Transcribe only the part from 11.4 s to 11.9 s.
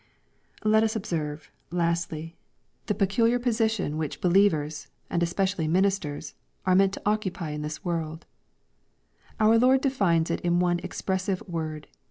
word.